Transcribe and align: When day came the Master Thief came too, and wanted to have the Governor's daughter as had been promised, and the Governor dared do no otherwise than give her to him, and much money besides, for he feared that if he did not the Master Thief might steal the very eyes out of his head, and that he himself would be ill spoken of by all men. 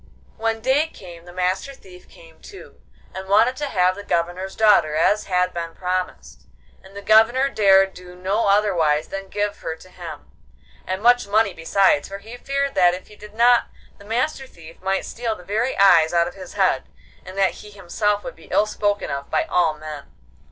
When 0.35 0.61
day 0.61 0.87
came 0.87 1.25
the 1.25 1.31
Master 1.31 1.75
Thief 1.75 2.09
came 2.09 2.41
too, 2.41 2.81
and 3.13 3.29
wanted 3.29 3.55
to 3.57 3.67
have 3.67 3.93
the 3.93 4.03
Governor's 4.03 4.55
daughter 4.55 4.95
as 4.95 5.25
had 5.25 5.53
been 5.53 5.75
promised, 5.75 6.47
and 6.83 6.95
the 6.97 7.03
Governor 7.03 7.49
dared 7.49 7.93
do 7.93 8.15
no 8.15 8.47
otherwise 8.47 9.09
than 9.09 9.27
give 9.29 9.59
her 9.59 9.75
to 9.75 9.89
him, 9.89 10.31
and 10.87 11.03
much 11.03 11.27
money 11.27 11.53
besides, 11.53 12.07
for 12.07 12.17
he 12.17 12.35
feared 12.35 12.73
that 12.73 12.95
if 12.95 13.09
he 13.09 13.15
did 13.15 13.35
not 13.35 13.67
the 13.99 14.03
Master 14.05 14.47
Thief 14.47 14.81
might 14.81 15.05
steal 15.05 15.35
the 15.35 15.43
very 15.43 15.77
eyes 15.77 16.13
out 16.15 16.27
of 16.27 16.33
his 16.33 16.53
head, 16.53 16.89
and 17.23 17.37
that 17.37 17.51
he 17.61 17.69
himself 17.69 18.23
would 18.23 18.35
be 18.35 18.45
ill 18.49 18.65
spoken 18.65 19.11
of 19.11 19.29
by 19.29 19.43
all 19.43 19.75
men. 19.77 20.11